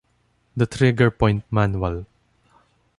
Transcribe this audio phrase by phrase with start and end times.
[0.57, 2.07] The Trigger Point Manual.